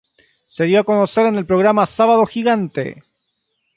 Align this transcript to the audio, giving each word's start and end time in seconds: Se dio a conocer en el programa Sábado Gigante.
Se 0.47 0.63
dio 0.65 0.79
a 0.79 0.83
conocer 0.83 1.27
en 1.27 1.35
el 1.35 1.45
programa 1.45 1.85
Sábado 1.85 2.25
Gigante. 2.25 3.03